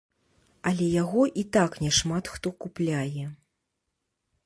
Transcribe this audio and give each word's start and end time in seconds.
Але 0.69 0.87
яго 1.01 1.21
і 1.43 1.45
так 1.59 1.77
няшмат 1.85 2.33
хто 2.35 2.47
купляе. 2.67 3.25